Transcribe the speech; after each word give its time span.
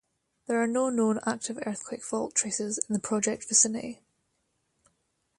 There 0.47 0.59
are 0.59 0.65
no 0.65 0.89
known 0.89 1.19
active 1.27 1.59
earthquake 1.63 2.01
fault 2.03 2.33
traces 2.33 2.79
in 2.79 2.93
the 2.93 2.99
project 2.99 3.47
vicinity. 3.47 4.01